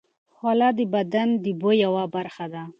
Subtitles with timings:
[0.35, 2.63] خوله د بدن د بوی یوه برخه ده.